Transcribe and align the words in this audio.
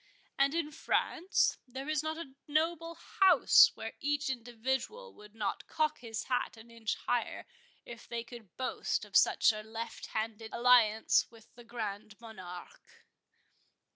And 0.35 0.55
in 0.55 0.71
France, 0.71 1.59
there 1.67 1.87
is 1.87 2.01
not 2.01 2.17
a 2.17 2.33
noble 2.47 2.95
house, 2.95 3.69
where 3.75 3.93
each 3.99 4.31
individual 4.31 5.13
would 5.13 5.35
not 5.35 5.67
cock 5.67 5.99
his 5.99 6.23
hat 6.23 6.57
an 6.57 6.71
inch 6.71 6.95
higher, 6.95 7.45
if 7.85 8.07
they 8.07 8.23
could 8.23 8.57
boast 8.57 9.05
of 9.05 9.15
such 9.15 9.53
a 9.53 9.61
left 9.61 10.07
handed 10.07 10.51
alliance 10.51 11.27
with 11.29 11.53
the 11.53 11.63
Grand 11.63 12.19
Monarque." 12.19 13.05